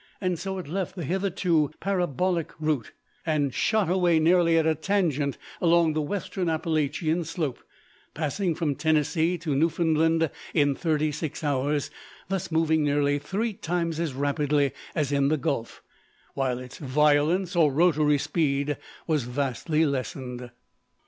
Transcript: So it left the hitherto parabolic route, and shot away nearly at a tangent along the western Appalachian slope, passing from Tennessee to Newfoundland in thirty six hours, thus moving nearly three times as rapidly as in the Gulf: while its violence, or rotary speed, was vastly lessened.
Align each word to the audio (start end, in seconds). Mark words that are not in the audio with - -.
So 0.33 0.57
it 0.57 0.67
left 0.67 0.95
the 0.95 1.03
hitherto 1.03 1.69
parabolic 1.79 2.53
route, 2.59 2.91
and 3.23 3.53
shot 3.53 3.87
away 3.87 4.17
nearly 4.19 4.57
at 4.57 4.65
a 4.65 4.73
tangent 4.73 5.37
along 5.61 5.93
the 5.93 6.01
western 6.01 6.49
Appalachian 6.49 7.23
slope, 7.23 7.59
passing 8.15 8.55
from 8.55 8.73
Tennessee 8.73 9.37
to 9.37 9.53
Newfoundland 9.55 10.31
in 10.55 10.73
thirty 10.73 11.11
six 11.11 11.43
hours, 11.43 11.91
thus 12.29 12.51
moving 12.51 12.83
nearly 12.83 13.19
three 13.19 13.53
times 13.53 13.99
as 13.99 14.15
rapidly 14.15 14.71
as 14.95 15.11
in 15.11 15.27
the 15.27 15.37
Gulf: 15.37 15.83
while 16.33 16.57
its 16.57 16.79
violence, 16.79 17.55
or 17.55 17.71
rotary 17.71 18.17
speed, 18.17 18.77
was 19.05 19.25
vastly 19.25 19.85
lessened. 19.85 20.49